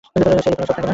Sell 0.05 0.19
এ 0.19 0.25
কোনো 0.25 0.41
ছোপ 0.45 0.59
থাকে 0.61 0.79
না। 0.79 0.89